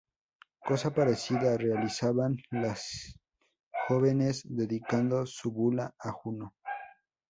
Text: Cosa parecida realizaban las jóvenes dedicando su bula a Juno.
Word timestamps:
Cosa 0.65 0.91
parecida 0.95 1.55
realizaban 1.57 2.35
las 2.49 3.19
jóvenes 3.87 4.41
dedicando 4.45 5.27
su 5.27 5.51
bula 5.51 5.93
a 5.99 6.11
Juno. 6.11 6.55